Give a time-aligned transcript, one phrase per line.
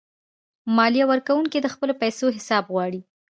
[0.75, 3.01] مالیه ورکونکي د خپلو پیسو حساب غواړي.